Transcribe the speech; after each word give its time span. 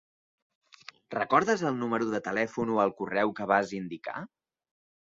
Recordes 1.15 1.63
el 1.71 1.77
número 1.83 2.09
de 2.15 2.23
telèfon 2.29 2.75
o 2.79 2.83
el 2.87 2.97
correu 3.03 3.39
que 3.43 3.51
vas 3.55 3.77
indicar? 3.83 4.27